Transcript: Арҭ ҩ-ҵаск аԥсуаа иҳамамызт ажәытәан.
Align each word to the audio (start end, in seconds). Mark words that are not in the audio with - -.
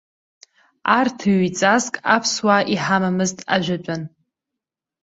Арҭ 0.97 1.19
ҩ-ҵаск 1.39 1.93
аԥсуаа 2.15 2.67
иҳамамызт 2.73 3.37
ажәытәан. 3.53 4.01